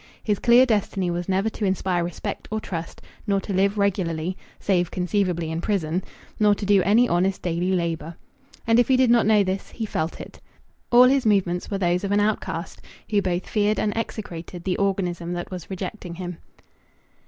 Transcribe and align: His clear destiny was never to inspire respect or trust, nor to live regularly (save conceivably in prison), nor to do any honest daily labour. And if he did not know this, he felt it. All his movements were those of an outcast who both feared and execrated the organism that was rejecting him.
His 0.23 0.39
clear 0.39 0.65
destiny 0.65 1.11
was 1.11 1.29
never 1.29 1.47
to 1.51 1.63
inspire 1.63 2.03
respect 2.03 2.47
or 2.49 2.59
trust, 2.59 3.03
nor 3.27 3.39
to 3.41 3.53
live 3.53 3.77
regularly 3.77 4.35
(save 4.59 4.89
conceivably 4.89 5.51
in 5.51 5.61
prison), 5.61 6.03
nor 6.39 6.55
to 6.55 6.65
do 6.65 6.81
any 6.81 7.07
honest 7.07 7.43
daily 7.43 7.71
labour. 7.73 8.15
And 8.65 8.79
if 8.79 8.87
he 8.87 8.97
did 8.97 9.11
not 9.11 9.27
know 9.27 9.43
this, 9.43 9.69
he 9.69 9.85
felt 9.85 10.19
it. 10.19 10.41
All 10.91 11.03
his 11.03 11.27
movements 11.27 11.69
were 11.69 11.77
those 11.77 12.03
of 12.03 12.11
an 12.11 12.19
outcast 12.19 12.81
who 13.11 13.21
both 13.21 13.47
feared 13.47 13.77
and 13.79 13.95
execrated 13.95 14.63
the 14.63 14.77
organism 14.77 15.33
that 15.33 15.51
was 15.51 15.69
rejecting 15.69 16.15
him. 16.15 16.39